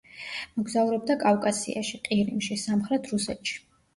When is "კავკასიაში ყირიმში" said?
1.23-2.57